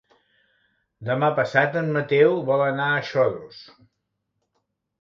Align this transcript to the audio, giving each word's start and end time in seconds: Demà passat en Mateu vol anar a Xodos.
Demà 1.09 1.29
passat 1.41 1.77
en 1.83 1.93
Mateu 1.99 2.35
vol 2.49 2.65
anar 2.71 2.89
a 2.97 3.07
Xodos. 3.13 3.63